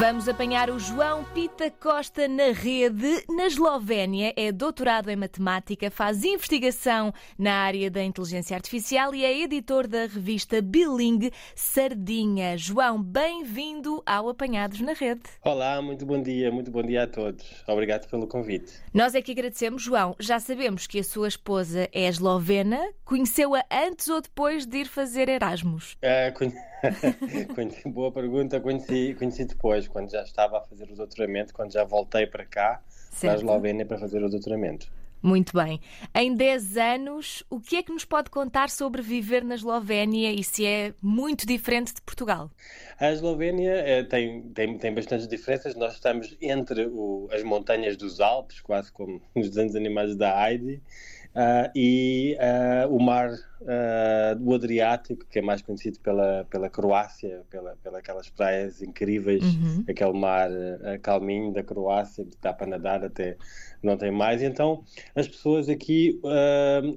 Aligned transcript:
Vamos 0.00 0.26
apanhar 0.30 0.70
o 0.70 0.78
João 0.78 1.22
Pita 1.34 1.70
Costa 1.70 2.26
na 2.26 2.52
rede. 2.52 3.22
Na 3.28 3.46
Eslovénia, 3.46 4.32
é 4.34 4.50
doutorado 4.50 5.10
em 5.10 5.16
matemática, 5.16 5.90
faz 5.90 6.24
investigação 6.24 7.12
na 7.38 7.52
área 7.52 7.90
da 7.90 8.02
inteligência 8.02 8.56
artificial 8.56 9.14
e 9.14 9.22
é 9.26 9.40
editor 9.42 9.86
da 9.86 10.06
revista 10.06 10.62
Bilingue 10.62 11.30
Sardinha. 11.54 12.56
João, 12.56 13.00
bem-vindo 13.02 14.02
ao 14.06 14.30
Apanhados 14.30 14.80
na 14.80 14.94
Rede. 14.94 15.20
Olá, 15.44 15.82
muito 15.82 16.06
bom 16.06 16.22
dia, 16.22 16.50
muito 16.50 16.70
bom 16.70 16.82
dia 16.82 17.02
a 17.02 17.06
todos. 17.06 17.44
Obrigado 17.68 18.08
pelo 18.08 18.26
convite. 18.26 18.72
Nós 18.94 19.14
é 19.14 19.20
que 19.20 19.32
agradecemos, 19.32 19.82
João. 19.82 20.16
Já 20.18 20.40
sabemos 20.40 20.86
que 20.86 20.98
a 20.98 21.04
sua 21.04 21.28
esposa 21.28 21.86
é 21.92 22.08
eslovena. 22.08 22.80
Conheceu-a 23.04 23.62
antes 23.70 24.08
ou 24.08 24.22
depois 24.22 24.64
de 24.64 24.78
ir 24.78 24.86
fazer 24.88 25.28
Erasmus? 25.28 25.98
Conhe- 26.00 26.32
conheci- 26.32 26.70
boa 27.86 28.10
pergunta, 28.12 28.60
conheci, 28.60 29.14
conheci 29.18 29.44
depois, 29.44 29.86
quando 29.88 30.10
já 30.10 30.22
estava 30.22 30.58
a 30.58 30.62
fazer 30.62 30.90
o 30.90 30.94
doutoramento, 30.96 31.52
quando 31.54 31.72
já 31.72 31.84
voltei 31.84 32.26
para 32.26 32.44
cá, 32.44 32.74
para 32.74 32.82
a 32.82 32.82
Certo. 33.12 33.36
Eslovénia, 33.38 33.84
para 33.86 33.98
fazer 33.98 34.22
o 34.22 34.28
doutoramento. 34.28 34.90
Muito 35.22 35.52
bem. 35.52 35.78
Em 36.14 36.34
10 36.34 36.78
anos, 36.78 37.44
o 37.50 37.60
que 37.60 37.76
é 37.76 37.82
que 37.82 37.92
nos 37.92 38.06
pode 38.06 38.30
contar 38.30 38.70
sobre 38.70 39.02
viver 39.02 39.44
na 39.44 39.54
Eslovénia 39.54 40.32
e 40.32 40.42
se 40.42 40.64
é 40.64 40.94
muito 41.02 41.46
diferente 41.46 41.92
de 41.94 42.00
Portugal? 42.00 42.50
A 42.98 43.12
Eslovénia 43.12 43.70
eh, 43.72 44.02
tem, 44.04 44.40
tem, 44.54 44.78
tem 44.78 44.94
bastantes 44.94 45.28
diferenças. 45.28 45.74
Nós 45.76 45.92
estamos 45.92 46.34
entre 46.40 46.86
o- 46.86 47.28
as 47.32 47.42
montanhas 47.42 47.98
dos 47.98 48.18
Alpes, 48.18 48.62
quase 48.62 48.90
como 48.90 49.20
nos 49.34 49.50
desenhos 49.50 49.76
animados 49.76 50.16
da 50.16 50.48
Heidi, 50.48 50.80
ah, 51.34 51.70
e 51.74 52.36
ah, 52.40 52.86
o 52.88 52.98
mar 52.98 53.30
ah, 53.66 54.34
do 54.34 54.54
Adriático, 54.54 55.24
que 55.26 55.38
é 55.38 55.42
mais 55.42 55.62
conhecido 55.62 55.98
pela, 56.00 56.44
pela 56.50 56.68
Croácia, 56.70 57.44
pela, 57.50 57.76
pela 57.76 57.98
aquelas 57.98 58.28
praias 58.30 58.82
incríveis, 58.82 59.42
Uhum. 59.44 59.84
aquele 59.88 60.12
mar 60.18 60.50
calminho 61.02 61.52
da 61.52 61.62
Croácia, 61.62 62.24
que 62.24 62.36
dá 62.40 62.52
para 62.52 62.66
nadar 62.66 63.04
até 63.04 63.36
não 63.82 63.96
tem 63.96 64.10
mais. 64.10 64.42
Então, 64.42 64.84
as 65.14 65.28
pessoas 65.28 65.68
aqui 65.68 66.20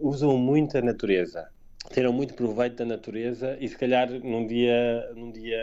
usam 0.02 0.38
muito 0.38 0.78
a 0.78 0.81
natureza 0.81 1.53
tiram 1.92 2.12
muito 2.14 2.34
proveito 2.34 2.76
da 2.78 2.86
natureza 2.86 3.58
e 3.59 3.67
se 3.67 3.78
calhar 3.78 4.09
num 4.09 4.48
dia, 4.48 5.12
num 5.16 5.31
dia, 5.31 5.59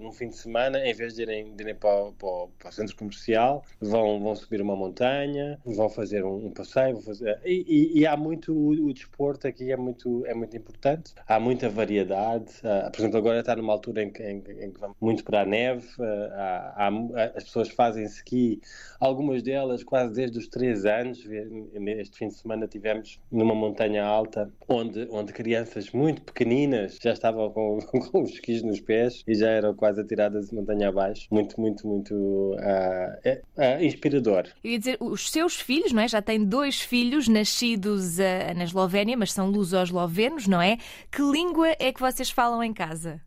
num 0.00 0.12
fim 0.12 0.28
de 0.28 0.36
semana, 0.36 0.78
em 0.86 0.92
vez 0.92 1.14
de 1.14 1.22
irem, 1.22 1.54
de 1.54 1.62
irem 1.62 1.74
para, 1.74 2.12
para 2.12 2.34
para 2.58 2.68
o 2.68 2.72
centro 2.72 2.96
comercial, 2.96 3.64
vão, 3.80 4.20
vão 4.20 4.34
subir 4.34 4.60
uma 4.60 4.74
montanha, 4.76 5.58
vão 5.64 5.88
fazer 5.88 6.24
um, 6.24 6.46
um 6.46 6.50
passeio, 6.50 7.00
fazer... 7.00 7.38
E, 7.44 7.64
e- 7.94 8.00
e 8.00 8.06
há 8.06 8.16
muito, 8.16 8.52
o, 8.52 8.70
o 8.88 8.92
desporto 8.92 9.46
aqui 9.46 9.70
é 9.70 9.76
muito, 9.76 10.24
é 10.26 10.34
muito 10.34 10.56
importante, 10.56 11.12
há 11.26 11.38
muita 11.40 11.68
variedade, 11.68 12.52
Ah, 12.64 12.90
por 12.92 13.00
exemplo, 13.00 13.18
agora 13.18 13.40
está 13.40 13.54
numa 13.56 13.72
altura 13.72 14.02
em 14.02 14.10
que, 14.10 14.22
em, 14.22 14.38
em 14.60 14.70
que 14.72 14.80
vamos 14.80 14.96
muito 15.00 15.24
para 15.24 15.42
a 15.42 15.44
neve, 15.46 15.86
Ah, 16.00 16.74
há- 16.76 16.88
há- 16.88 17.32
as 17.36 17.44
pessoas 17.44 17.68
fazem 17.68 18.04
ski, 18.04 18.60
algumas 19.00 19.42
delas 19.42 19.82
quase 19.84 20.12
desde 20.14 20.38
os 20.38 20.48
3 20.48 20.84
anos, 20.84 21.18
este 21.98 22.18
fim 22.18 22.28
de 22.28 22.34
semana 22.34 22.66
tivemos 22.66 23.20
numa 23.30 23.54
montanha 23.54 24.04
alta, 24.04 24.50
onde, 24.68 25.06
onde 25.10 25.32
crianças 25.44 25.90
muito 25.90 26.22
pequeninas 26.22 26.98
já 27.02 27.12
estavam 27.12 27.50
com, 27.52 27.78
com 27.78 28.22
os 28.22 28.30
esquis 28.30 28.62
nos 28.62 28.80
pés 28.80 29.22
e 29.28 29.34
já 29.34 29.50
eram 29.50 29.74
quase 29.74 30.00
atiradas 30.00 30.48
de 30.48 30.54
montanha 30.54 30.88
abaixo. 30.88 31.28
Muito, 31.30 31.60
muito, 31.60 31.86
muito 31.86 32.56
ah, 32.58 33.18
é- 33.24 33.42
ah, 33.56 33.84
inspirador. 33.84 34.48
Eu 34.64 34.70
ia 34.70 34.78
dizer, 34.78 34.96
os 35.00 35.30
seus 35.30 35.60
filhos, 35.60 35.92
não 35.92 36.02
é? 36.02 36.08
Já 36.08 36.22
tem 36.22 36.42
dois 36.42 36.80
filhos 36.80 37.28
nascidos 37.28 38.18
ah, 38.18 38.54
na 38.54 38.64
Eslovénia, 38.64 39.16
mas 39.16 39.32
são 39.32 39.50
luso-eslovenos, 39.50 40.48
não 40.48 40.60
é? 40.60 40.78
Que 41.12 41.22
língua 41.22 41.68
é 41.78 41.92
que 41.92 42.00
vocês 42.00 42.30
falam 42.30 42.64
em 42.64 42.72
casa? 42.72 43.20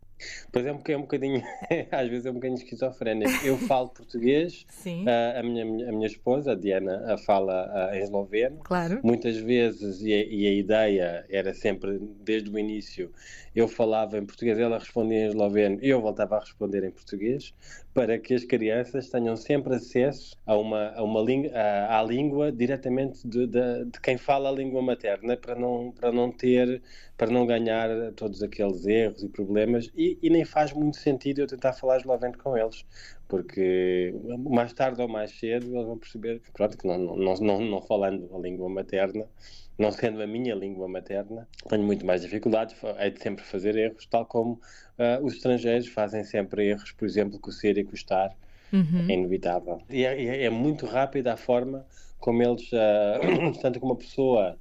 Pois 0.50 0.66
é 0.66 0.72
um, 0.72 0.80
é 0.86 0.96
um 0.96 1.02
bocadinho, 1.02 1.42
às 1.90 2.08
vezes 2.08 2.26
é 2.26 2.30
um 2.30 2.34
bocadinho 2.34 2.58
esquizofrénico. 2.58 3.30
Eu 3.44 3.56
falo 3.58 3.88
português, 3.88 4.66
ah, 5.06 5.40
a, 5.40 5.42
minha, 5.42 5.64
a 5.64 5.92
minha 5.92 6.06
esposa, 6.06 6.52
a 6.52 6.54
Diana, 6.54 7.12
a 7.12 7.18
fala 7.18 7.70
ah, 7.72 7.96
em 7.96 8.02
esloveno. 8.02 8.58
claro. 8.64 9.00
Muitas 9.02 9.36
vezes, 9.36 10.02
e 10.02 10.12
a, 10.12 10.24
e 10.24 10.46
a 10.46 10.52
ideia 10.52 11.26
era 11.28 11.54
sempre, 11.54 11.98
desde 12.20 12.50
o 12.50 12.58
início, 12.58 13.12
eu 13.54 13.68
falava 13.68 14.18
em 14.18 14.24
português, 14.24 14.58
ela 14.58 14.78
respondia 14.78 15.26
em 15.26 15.28
esloveno, 15.28 15.78
eu 15.82 16.00
voltava 16.00 16.36
a 16.36 16.40
responder 16.40 16.84
em 16.84 16.90
português, 16.90 17.54
para 17.98 18.16
que 18.16 18.32
as 18.32 18.44
crianças 18.44 19.10
tenham 19.10 19.34
sempre 19.34 19.74
acesso 19.74 20.36
a 20.46 20.56
uma, 20.56 20.92
a 20.94 21.02
uma 21.02 21.20
à, 21.52 21.98
à 21.98 22.02
língua 22.04 22.52
diretamente 22.52 23.26
de, 23.26 23.44
de, 23.48 23.86
de 23.86 24.00
quem 24.00 24.16
fala 24.16 24.50
a 24.50 24.52
língua 24.52 24.80
materna, 24.80 25.36
para 25.36 25.56
não, 25.56 25.90
para 25.90 26.12
não 26.12 26.30
ter, 26.30 26.80
para 27.16 27.28
não 27.28 27.44
ganhar 27.44 27.88
todos 28.14 28.40
aqueles 28.40 28.86
erros 28.86 29.24
e 29.24 29.28
problemas, 29.28 29.90
e, 29.96 30.16
e 30.22 30.30
nem 30.30 30.44
faz 30.44 30.72
muito 30.72 30.96
sentido 30.96 31.40
eu 31.40 31.48
tentar 31.48 31.72
falar 31.72 31.96
esloveno 31.96 32.38
com 32.38 32.56
eles 32.56 32.84
porque 33.26 34.14
mais 34.48 34.72
tarde 34.72 35.02
ou 35.02 35.08
mais 35.08 35.32
cedo 35.32 35.66
eles 35.66 35.84
vão 35.84 35.98
perceber 35.98 36.40
pronto, 36.54 36.78
que 36.78 36.86
não, 36.86 36.98
não, 36.98 37.34
não, 37.34 37.60
não 37.60 37.82
falando 37.82 38.30
a 38.34 38.38
língua 38.38 38.68
materna, 38.68 39.26
não 39.78 39.92
sendo 39.92 40.20
a 40.20 40.26
minha 40.26 40.54
língua 40.54 40.88
materna, 40.88 41.48
tenho 41.68 41.84
muito 41.84 42.04
mais 42.04 42.22
dificuldades, 42.22 42.74
hei 42.98 43.10
de 43.10 43.22
sempre 43.22 43.44
fazer 43.44 43.76
erros, 43.76 44.06
tal 44.06 44.26
como 44.26 44.60
ah, 44.98 45.20
os 45.22 45.34
estrangeiros 45.34 45.86
fazem 45.88 46.24
sempre 46.24 46.66
erros, 46.68 46.90
por 46.92 47.06
exemplo, 47.06 47.38
com 47.38 47.50
o 47.50 47.52
ser 47.52 47.78
e 47.78 47.84
com 47.84 47.92
o 47.92 47.94
estar, 47.94 48.30
Uhum. 48.72 49.06
é 49.08 49.12
inevitável. 49.14 49.80
E 49.88 50.04
é, 50.04 50.44
é- 50.44 50.50
muito 50.50 50.84
rápida 50.84 51.32
a 51.32 51.36
forma 51.38 51.86
como 52.18 52.42
eles, 52.42 52.68
ah, 52.74 53.18
tanto 53.62 53.80
como 53.80 53.92
uma 53.92 53.98
pessoa 53.98 54.58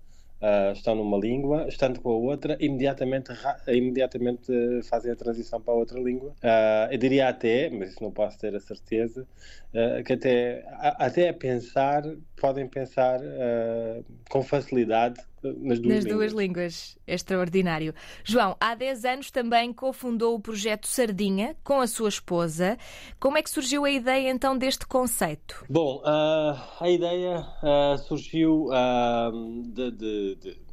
estão 0.73 0.95
numa 0.95 1.17
língua, 1.17 1.67
estando 1.67 1.99
com 2.01 2.09
a 2.11 2.15
outra, 2.17 2.57
imediatamente, 2.59 3.31
imediatamente 3.67 4.51
fazem 4.89 5.11
a 5.11 5.15
transição 5.15 5.61
para 5.61 5.73
outra 5.73 5.99
língua. 5.99 6.33
Ah, 6.43 6.87
eu 6.91 6.97
diria 6.97 7.27
até, 7.29 7.69
mas 7.69 7.91
isso 7.91 8.03
não 8.03 8.11
posso 8.11 8.37
ter 8.37 8.55
a 8.55 8.59
certeza, 8.59 9.27
ah, 9.73 10.03
que 10.03 10.13
até, 10.13 10.63
a- 10.69 11.05
até 11.07 11.29
a 11.29 11.33
pensar, 11.33 12.03
podem 12.35 12.67
pensar 12.67 13.19
ah, 13.23 14.03
com 14.29 14.43
facilidade 14.43 15.19
nas 15.43 15.79
duas 15.79 15.79
Nas 15.79 15.79
línguas. 15.79 16.05
duas 16.05 16.31
línguas. 16.33 16.97
É 17.07 17.13
extraordinário. 17.13 17.93
João, 18.23 18.55
há 18.59 18.75
10 18.75 19.05
anos 19.05 19.31
também 19.31 19.71
cofundou 19.71 20.35
o 20.35 20.39
projeto 20.39 20.87
Sardinha 20.87 21.55
com 21.63 21.79
a 21.79 21.87
sua 21.87 22.09
esposa. 22.09 22.77
Como 23.19 23.37
é 23.37 23.41
que 23.43 23.49
surgiu 23.49 23.85
a 23.85 23.91
ideia 23.91 24.29
então 24.29 24.57
deste 24.57 24.85
conceito? 24.85 25.63
Bom, 25.69 26.01
ah, 26.05 26.77
a 26.81 26.89
ideia 26.89 27.45
ah, 27.63 27.95
surgiu 27.97 28.67
de, 29.73 29.91
de- 29.91 30.35
de- 30.35 30.35
de- 30.35 30.66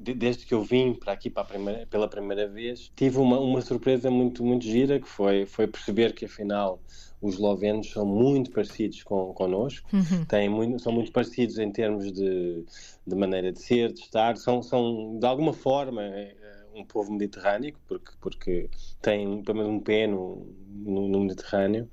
desde 0.00 0.44
que 0.44 0.54
eu 0.54 0.62
vim 0.62 0.94
para 0.94 1.12
aqui 1.12 1.30
para 1.30 1.44
primeira- 1.44 1.86
pela 1.86 2.08
primeira 2.08 2.48
vez. 2.48 2.90
Tive 2.96 3.18
uma, 3.18 3.38
uma 3.38 3.60
surpresa 3.60 4.10
muito, 4.10 4.44
muito 4.44 4.64
gira, 4.64 4.98
que 4.98 5.08
foi, 5.08 5.46
foi 5.46 5.66
perceber 5.66 6.14
que 6.14 6.24
afinal 6.24 6.82
os 7.20 7.34
eslovenos 7.34 7.90
são 7.90 8.06
muito 8.06 8.50
parecidos 8.50 9.02
com, 9.02 9.32
connosco. 9.34 9.88
Uhum. 9.92 10.24
Têm 10.24 10.48
muito, 10.48 10.82
são 10.82 10.92
muito 10.92 11.12
parecidos 11.12 11.58
em 11.58 11.70
termos 11.70 12.10
de, 12.12 12.64
de 13.06 13.16
maneira 13.16 13.52
de 13.52 13.60
ser, 13.60 13.92
de 13.92 14.00
estar, 14.00 14.36
são, 14.36 14.62
são 14.62 15.18
de 15.18 15.26
alguma 15.26 15.52
forma 15.52 16.02
eh, 16.02 16.36
um 16.74 16.84
povo 16.84 17.12
mediterrâneo, 17.12 17.74
porque, 17.86 18.12
porque 18.20 18.70
têm 19.02 19.42
pelo 19.42 19.58
menos 19.58 19.72
um 19.72 19.80
pé 19.80 20.06
no, 20.06 20.46
no, 20.68 21.08
no 21.08 21.20
Mediterrâneo, 21.20 21.90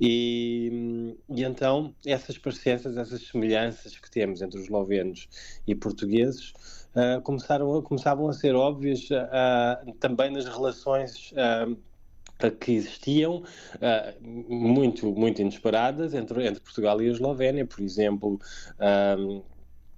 e, 0.00 1.16
e 1.28 1.42
então 1.42 1.94
essas 2.06 2.38
parecenças, 2.38 2.96
essas 2.96 3.26
semelhanças 3.26 3.98
que 3.98 4.10
temos 4.10 4.40
entre 4.40 4.58
os 4.58 4.64
eslovenos 4.64 5.28
e 5.66 5.74
portugueses 5.74 6.52
ah, 6.94 7.20
começaram 7.22 7.76
a, 7.76 7.82
começavam 7.82 8.28
a 8.28 8.32
ser 8.32 8.54
óbvias 8.54 9.08
ah, 9.12 9.82
também 10.00 10.30
nas 10.30 10.46
relações. 10.46 11.32
ah, 11.36 11.66
que 12.58 12.72
existiam 12.72 13.44
ah, 13.80 14.14
muito 14.20 15.12
muito 15.12 15.40
inesperadas 15.40 16.12
entre, 16.12 16.44
entre 16.44 16.60
Portugal 16.60 17.00
e 17.00 17.08
a 17.08 17.12
Eslovénia, 17.12 17.64
por 17.64 17.80
exemplo, 17.80 18.40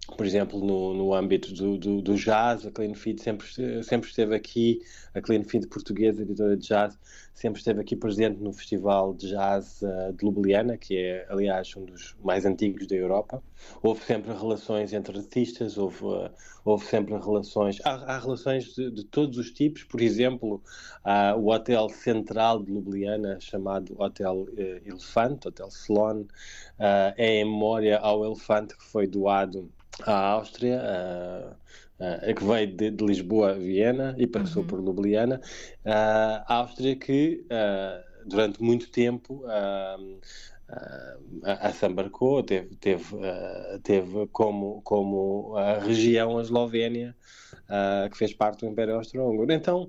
por 0.06 0.27
exemplo, 0.27 0.60
no, 0.60 0.92
no 0.92 1.15
âmbito 1.15 1.53
do, 1.53 1.78
do, 1.78 2.03
do 2.03 2.15
jazz, 2.15 2.66
a 2.66 2.71
Clean 2.71 2.95
Feed 2.95 3.22
sempre, 3.22 3.47
sempre 3.83 4.09
esteve 4.09 4.34
aqui, 4.34 4.80
a 5.15 5.21
Clean 5.21 5.42
Feed 5.42 5.66
portuguesa, 5.68 6.22
editora 6.22 6.56
de 6.56 6.66
jazz, 6.66 6.98
sempre 7.33 7.59
esteve 7.59 7.80
aqui 7.80 7.97
presente 7.97 8.39
no 8.39 8.53
Festival 8.53 9.15
de 9.15 9.30
Jazz 9.30 9.83
ah, 9.83 10.12
de 10.12 10.24
Ljubljana, 10.24 10.77
que 10.77 10.97
é, 10.98 11.27
aliás, 11.30 11.74
um 11.77 11.86
dos 11.86 12.15
mais 12.22 12.45
antigos 12.45 12.86
da 12.86 12.95
Europa. 12.95 13.42
Houve 13.83 14.04
sempre 14.04 14.33
relações 14.33 14.92
entre 14.92 15.18
artistas, 15.18 15.78
houve, 15.78 16.04
ah, 16.04 16.30
houve 16.65 16.84
sempre 16.84 17.15
relações, 17.16 17.80
há, 17.83 18.15
há 18.15 18.18
relações 18.18 18.74
de, 18.74 18.91
de 18.91 19.04
todos 19.04 19.39
os 19.39 19.51
tipos, 19.51 19.84
por 19.84 20.03
exemplo, 20.03 20.62
há 21.03 21.34
o 21.34 21.48
hotel 21.48 21.89
central 21.89 22.62
de 22.62 22.72
Ljubljana, 22.72 23.41
chamado 23.41 23.95
Hotel 23.98 24.47
eh, 24.56 24.83
Elefante, 24.84 25.48
Hotel 25.48 25.68
Slon, 25.68 26.27
ah, 26.78 27.15
é 27.16 27.41
em 27.41 27.45
memória 27.45 27.98
ao 27.98 28.24
elefante 28.24 28.77
que 28.77 28.84
foi 28.84 29.06
doado 29.06 29.71
à 30.02 30.12
Áustria, 30.32 30.80
ah, 30.82 31.56
ah, 32.00 32.34
que 32.34 32.44
veio 32.44 32.76
de, 32.76 32.91
de 32.91 33.04
Lisboa 33.04 33.52
a 33.52 33.54
Viena 33.54 34.14
e 34.18 34.26
passou 34.26 34.62
Uhum. 34.62 34.68
por 34.68 34.80
Ljubljana. 34.80 35.41
A 35.84 36.54
Áustria 36.56 36.96
que 36.96 37.44
durante 38.26 38.62
muito 38.62 38.91
tempo 38.91 39.44
ah, 39.46 39.96
assambarcou, 41.60 42.42
teve, 42.42 42.74
teve, 42.76 43.04
teve 43.82 44.26
como, 44.32 44.80
como 44.82 45.56
a 45.56 45.78
região 45.78 46.38
a 46.38 46.42
Eslovénia 46.42 47.14
que 48.10 48.18
fez 48.18 48.34
parte 48.34 48.60
do 48.64 48.72
Império 48.72 48.96
Austro-Húngaro. 48.96 49.52
Então, 49.52 49.88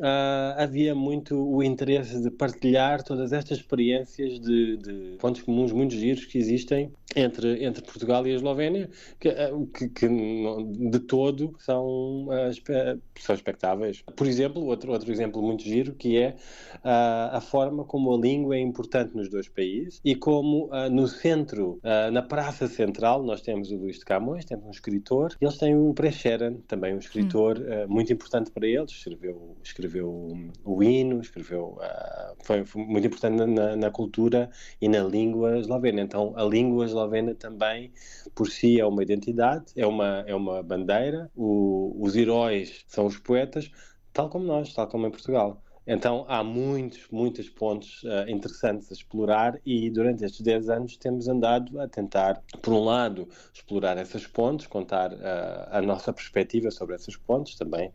Uh, 0.00 0.56
havia 0.56 0.94
muito 0.94 1.36
o 1.36 1.62
interesse 1.62 2.22
de 2.22 2.30
partilhar 2.30 3.02
todas 3.02 3.30
estas 3.30 3.58
experiências 3.58 4.40
de, 4.40 4.78
de, 4.78 5.16
pontos 5.18 5.42
comuns 5.42 5.70
muito 5.70 5.94
giros 5.94 6.24
que 6.24 6.38
existem 6.38 6.90
entre, 7.14 7.62
entre 7.62 7.82
Portugal 7.82 8.26
e 8.26 8.32
a 8.32 8.34
Eslovénia, 8.34 8.88
que, 9.20 9.28
ah, 9.28 9.50
que, 9.76 9.88
que 9.90 10.08
de 10.08 10.98
todo 11.00 11.54
são, 11.58 12.26
uh, 12.28 13.00
são 13.18 13.34
expectáveis. 13.34 14.02
Por 14.16 14.26
exemplo, 14.26 14.64
outro, 14.64 14.92
outro 14.92 15.12
exemplo 15.12 15.42
muito 15.42 15.62
giro 15.62 15.94
que 15.94 16.16
é 16.16 16.36
a 16.82 17.40
forma 17.40 17.84
como 17.84 18.14
a 18.14 18.18
língua 18.18 18.56
é 18.56 18.60
importante 18.60 19.14
nos 19.14 19.28
dois 19.28 19.48
países 19.48 20.00
e 20.04 20.14
como 20.14 20.70
no 20.90 21.06
centro, 21.06 21.78
na 22.12 22.22
praça 22.22 22.66
central, 22.66 23.22
nós 23.22 23.40
temos 23.40 23.70
o 23.70 23.76
Luís 23.76 23.98
de 23.98 24.04
Camões, 24.04 24.44
temos 24.44 24.66
um 24.66 24.70
escritor, 24.70 25.36
e 25.40 25.44
eles 25.44 25.58
têm 25.58 25.76
o 25.76 25.92
Precheren, 25.94 26.56
também 26.66 26.94
um 26.94 26.98
escritor 26.98 27.58
hum. 27.58 27.86
muito 27.88 28.12
importante 28.12 28.50
para 28.50 28.66
eles, 28.66 28.90
escreveu, 28.90 29.56
escreveu 29.62 29.81
escreveu 29.82 30.32
o 30.64 30.82
hino, 30.82 31.20
escreveu. 31.20 31.78
Uh, 31.78 32.36
foi, 32.44 32.64
foi, 32.64 32.84
muito 32.84 33.06
importante 33.06 33.44
na, 33.50 33.76
na, 33.76 33.90
cultura 33.90 34.50
e 34.80 34.88
na 34.88 35.02
língua 35.02 35.58
eslovena. 35.58 36.00
Então, 36.00 36.32
a 36.36 36.44
língua 36.44 36.84
eslovena 36.84 37.34
também, 37.34 37.92
por 38.34 38.48
si, 38.48 38.80
é 38.80 38.86
uma 38.86 39.02
identidade, 39.02 39.66
é 39.76 39.86
uma, 39.86 40.24
é 40.26 40.34
uma 40.34 40.62
bandeira. 40.62 41.30
O, 41.34 41.96
os 42.00 42.16
heróis 42.16 42.84
são 42.86 43.06
os 43.06 43.18
poetas, 43.18 43.70
tal 44.12 44.28
como 44.28 44.44
nós, 44.44 44.72
tal 44.72 44.86
como 44.86 45.06
em 45.06 45.10
Portugal. 45.10 45.60
Então 45.84 46.24
há 46.28 46.44
muitos, 46.44 47.08
muitos 47.10 47.48
pontos 47.48 48.04
uh, 48.04 48.28
interessantes 48.28 48.88
a 48.90 48.94
explorar 48.94 49.60
e 49.66 49.90
durante 49.90 50.24
estes 50.24 50.40
10 50.40 50.68
anos 50.68 50.96
temos 50.96 51.26
andado 51.26 51.80
a 51.80 51.88
tentar, 51.88 52.40
por 52.62 52.72
um 52.72 52.84
lado, 52.84 53.28
explorar 53.52 53.98
essas 53.98 54.24
pontes, 54.24 54.68
contar 54.68 55.12
uh, 55.12 55.18
a 55.72 55.82
nossa 55.82 56.12
perspectiva 56.12 56.70
sobre 56.70 56.94
essas 56.94 57.16
pontes, 57.16 57.56
também 57.56 57.92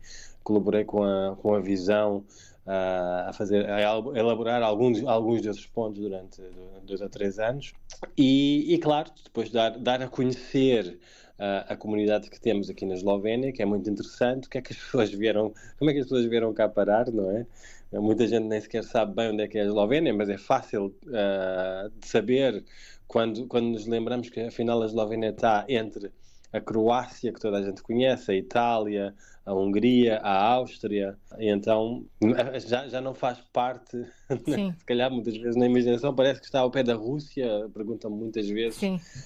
colaborei 0.48 0.84
com 0.84 1.04
a, 1.04 1.36
com 1.36 1.54
a 1.54 1.60
visão 1.60 2.24
a 2.66 3.32
fazer, 3.32 3.68
a 3.70 3.80
elaborar 3.80 4.62
alguns, 4.62 5.02
alguns 5.04 5.40
desses 5.40 5.64
pontos 5.64 6.00
durante 6.00 6.42
dois 6.84 7.00
a 7.00 7.08
três 7.08 7.38
anos 7.38 7.72
e, 8.16 8.74
e 8.74 8.78
claro, 8.78 9.10
depois 9.24 9.50
dar, 9.50 9.70
dar 9.78 10.02
a 10.02 10.08
conhecer 10.08 10.98
uh, 11.38 11.64
a 11.72 11.76
comunidade 11.76 12.28
que 12.28 12.40
temos 12.40 12.68
aqui 12.68 12.84
na 12.84 12.94
Eslovénia, 12.94 13.52
que 13.52 13.62
é 13.62 13.64
muito 13.64 13.88
interessante, 13.88 14.48
que 14.48 14.58
é 14.58 14.60
que 14.60 14.72
as 14.72 14.78
pessoas 14.84 15.10
vieram, 15.10 15.52
como 15.78 15.90
é 15.90 15.94
que 15.94 16.00
as 16.00 16.06
pessoas 16.06 16.26
vieram 16.26 16.52
cá 16.52 16.68
parar, 16.68 17.10
não 17.10 17.30
é? 17.30 17.46
Muita 17.92 18.26
gente 18.26 18.44
nem 18.44 18.60
sequer 18.60 18.84
sabe 18.84 19.14
bem 19.14 19.30
onde 19.30 19.42
é 19.42 19.48
que 19.48 19.56
é 19.56 19.62
a 19.62 19.64
Eslovénia, 19.64 20.12
mas 20.12 20.28
é 20.28 20.36
fácil 20.36 20.94
uh, 21.06 21.90
de 21.98 22.06
saber 22.06 22.62
quando, 23.06 23.46
quando 23.46 23.68
nos 23.68 23.86
lembramos 23.86 24.28
que 24.28 24.40
afinal 24.40 24.82
a 24.82 24.86
Eslovénia 24.86 25.30
está 25.30 25.64
entre 25.70 26.12
a 26.52 26.60
Croácia, 26.60 27.32
que 27.32 27.40
toda 27.40 27.58
a 27.58 27.62
gente 27.62 27.82
conhece, 27.82 28.30
a 28.30 28.34
Itália, 28.34 29.14
a 29.44 29.54
Hungria, 29.54 30.18
a 30.18 30.52
Áustria, 30.52 31.16
e 31.38 31.48
então 31.50 32.04
já, 32.66 32.88
já 32.88 33.00
não 33.00 33.14
faz 33.14 33.38
parte, 33.52 33.96
né? 34.46 34.74
se 34.78 34.84
calhar 34.84 35.10
muitas 35.10 35.36
vezes 35.36 35.56
na 35.56 35.66
imaginação, 35.66 36.14
parece 36.14 36.40
que 36.40 36.46
está 36.46 36.60
ao 36.60 36.70
pé 36.70 36.82
da 36.82 36.94
Rússia, 36.94 37.68
perguntam 37.72 38.10
muitas 38.10 38.48
vezes 38.48 38.78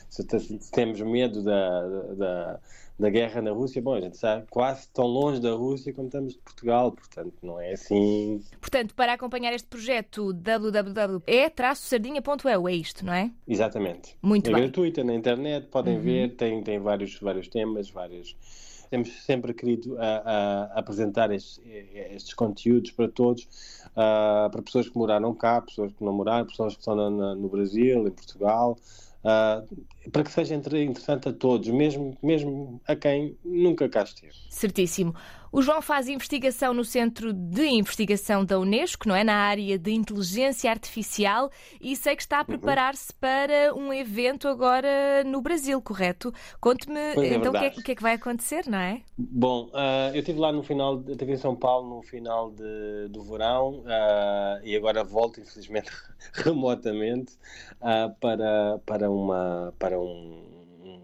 se, 0.08 0.22
se, 0.40 0.70
temos 0.70 1.00
medo 1.00 1.42
da, 1.42 1.88
da, 2.14 2.60
da, 3.02 3.10
guerra 3.10 3.42
na 3.42 3.50
Rússia. 3.50 3.82
Bom, 3.82 3.94
a 3.94 4.00
gente 4.00 4.14
está 4.14 4.42
quase 4.50 4.88
tão 4.88 5.04
longe 5.06 5.40
da 5.40 5.52
Rússia 5.52 5.92
como 5.92 6.08
estamos 6.08 6.32
de 6.34 6.38
Portugal, 6.38 6.92
portanto 6.92 7.34
não 7.42 7.60
é 7.60 7.72
assim. 7.72 8.40
Portanto, 8.60 8.94
para 8.94 9.12
acompanhar 9.12 9.52
este 9.52 9.66
projeto, 9.68 10.32
www.e-sardinha.eu, 10.32 12.68
é 12.68 12.74
isto, 12.74 13.04
não 13.04 13.12
é? 13.12 13.30
Exatamente. 13.46 14.16
Muito 14.22 14.50
é 14.50 14.52
bem. 14.52 14.62
gratuita 14.62 15.04
na 15.04 15.14
internet, 15.14 15.66
podem 15.66 15.96
uhum. 15.96 16.02
ver, 16.02 16.34
tem, 16.36 16.62
tem 16.62 16.78
vários, 16.78 17.18
vários 17.20 17.48
temas, 17.48 17.90
várias 17.90 18.34
temos 18.92 19.10
sempre 19.24 19.54
querido 19.54 19.96
apresentar 20.74 21.32
estes, 21.32 21.58
estes, 22.10 22.34
conteúdos 22.34 22.90
para 22.90 23.08
todos, 23.08 23.44
uh, 23.92 24.50
para 24.50 24.60
pessoas 24.60 24.86
que 24.86 24.98
moraram 24.98 25.34
cá, 25.34 25.62
pessoas 25.62 25.94
que 25.94 26.04
não 26.04 26.12
moraram, 26.12 26.44
pessoas 26.44 26.74
que 26.74 26.80
estão 26.80 26.94
na, 26.94 27.34
no 27.34 27.48
Brasil, 27.48 28.06
em 28.06 28.10
Portugal, 28.10 28.76
uh, 29.24 30.10
para 30.10 30.22
que 30.22 30.30
seja 30.30 30.54
interessante 30.54 31.26
a 31.26 31.32
todos, 31.32 31.68
mesmo, 31.68 32.14
mesmo 32.22 32.82
a 32.86 32.94
quem 32.94 33.34
nunca 33.42 33.88
cá 33.88 34.02
esteve. 34.02 34.36
Certíssimo. 34.50 35.14
O 35.54 35.60
João 35.60 35.82
faz 35.82 36.08
investigação 36.08 36.72
no 36.72 36.82
Centro 36.82 37.30
de 37.30 37.66
Investigação 37.66 38.42
da 38.42 38.58
Unesco, 38.58 39.06
não 39.06 39.14
é? 39.14 39.22
Na 39.22 39.34
área 39.34 39.78
de 39.78 39.92
inteligência 39.92 40.70
artificial 40.70 41.50
e 41.78 41.94
sei 41.94 42.16
que 42.16 42.22
está 42.22 42.38
a 42.38 42.40
uhum. 42.40 42.46
preparar-se 42.46 43.12
para 43.12 43.74
um 43.74 43.92
evento 43.92 44.48
agora 44.48 45.22
no 45.24 45.42
Brasil, 45.42 45.82
correto? 45.82 46.32
Conte-me 46.58 46.98
é 46.98 47.34
então 47.34 47.52
o 47.52 47.58
que, 47.58 47.64
é, 47.66 47.70
que, 47.70 47.92
é, 47.92 47.94
que 47.94 48.02
vai 48.02 48.14
acontecer, 48.14 48.64
não 48.66 48.78
é? 48.78 49.02
Bom, 49.18 49.66
uh, 49.66 50.14
eu 50.14 50.20
estive 50.20 50.40
lá 50.40 50.50
no 50.50 50.62
final, 50.62 51.04
estive 51.06 51.32
em 51.32 51.36
São 51.36 51.54
Paulo 51.54 51.96
no 51.96 52.02
final 52.02 52.50
de, 52.50 53.08
do 53.10 53.22
verão 53.22 53.80
uh, 53.80 54.64
e 54.64 54.74
agora 54.74 55.04
volto, 55.04 55.38
infelizmente, 55.38 55.90
remotamente, 56.32 57.34
uh, 57.74 58.10
para, 58.18 58.80
para, 58.86 59.10
uma, 59.10 59.74
para 59.78 60.00
um, 60.00 60.51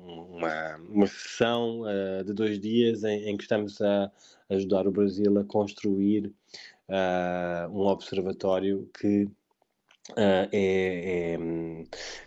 uma, 0.09 0.77
uma 0.77 1.07
sessão 1.07 1.83
de 2.25 2.33
dois 2.33 2.59
dias 2.59 3.05
em, 3.05 3.29
em 3.31 3.37
que 3.37 3.45
estamos 3.45 3.81
a 3.81 4.11
ajudar 4.51 4.87
o 4.87 4.91
Brasil 4.91 5.39
a 5.39 5.45
construir 5.45 6.33
uh, 6.89 7.71
um 7.71 7.87
observatório 7.87 8.89
que 8.99 9.25
uh, 9.25 10.49
é, 10.53 11.37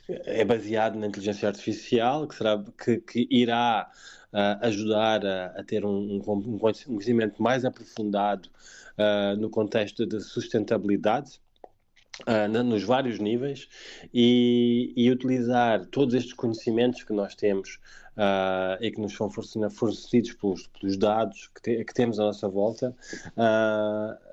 é, 0.07 0.42
é, 0.42 0.45
baseado 0.45 0.98
na 0.98 1.07
inteligência 1.07 1.48
artificial, 1.48 2.28
que, 2.28 2.36
será, 2.36 2.63
que, 2.83 2.98
que 2.98 3.28
irá 3.30 3.89
uh, 4.31 4.66
ajudar 4.66 5.25
a, 5.25 5.45
a 5.60 5.63
ter 5.63 5.86
um, 5.86 6.22
um, 6.27 6.57
conhecimento 6.57 7.42
mais 7.42 7.66
aprofundado 7.66 8.50
no 9.39 9.50
contexto 9.50 10.06
de 10.06 10.19
sustentabilidade. 10.19 11.42
Uh, 12.28 12.64
nos 12.64 12.84
vários 12.84 13.20
níveis 13.20 13.68
e, 14.14 14.94
e, 14.96 15.10
utilizar 15.10 15.86
todos 15.88 16.14
estes 16.14 16.34
conhecimentos 16.34 17.04
que 17.04 17.14
nós 17.14 17.36
temos 17.36 17.80
uh, 18.18 18.82
e 18.82 18.92
que 18.92 19.00
nos 19.00 19.14
são 19.14 19.30
fornecidos 19.30 20.34
pelos, 20.34 20.68
pelos 20.68 20.98
dados 20.98 21.50
que, 21.56 21.62
te, 21.62 21.86
que, 21.86 21.94
temos 21.94 22.20
à 22.20 22.24
nossa 22.24 22.48
volta. 22.48 22.96
Uh, 23.36 24.32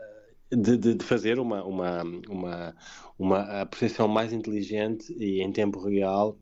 de, 0.51 0.79
de, 0.79 0.95
de, 0.95 1.05
fazer 1.05 1.39
uma, 1.39 1.63
uma, 1.63 2.03
uma, 2.29 2.77
uma 3.19 3.67
percepção 3.67 4.09
mais 4.09 4.33
inteligente 4.33 5.15
e 5.19 5.43
em 5.43 5.53
tempo 5.53 5.79
real 5.79 6.39